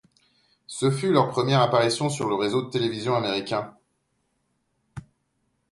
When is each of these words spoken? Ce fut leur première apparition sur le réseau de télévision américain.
Ce 0.65 0.89
fut 0.89 1.11
leur 1.11 1.29
première 1.29 1.61
apparition 1.61 2.09
sur 2.09 2.27
le 2.27 2.33
réseau 2.33 2.63
de 2.63 2.71
télévision 2.71 3.13
américain. 3.13 3.77